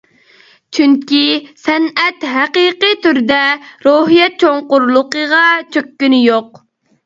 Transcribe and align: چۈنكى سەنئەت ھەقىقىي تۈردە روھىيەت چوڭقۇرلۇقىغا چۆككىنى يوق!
چۈنكى 0.77 1.25
سەنئەت 1.63 2.25
ھەقىقىي 2.37 2.97
تۈردە 3.05 3.39
روھىيەت 3.87 4.43
چوڭقۇرلۇقىغا 4.47 5.47
چۆككىنى 5.77 6.27
يوق! 6.27 6.65